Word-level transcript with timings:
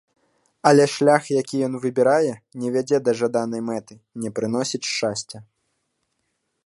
Але 0.69 0.85
шлях, 0.93 1.23
які 1.41 1.55
ён 1.67 1.73
выбірае, 1.83 2.33
не 2.63 2.67
вядзе 2.77 2.97
да 3.09 3.15
жаданай 3.19 3.61
мэты, 3.69 3.93
не 4.25 4.29
прыносіць 4.41 4.85
шчасця. 4.93 5.37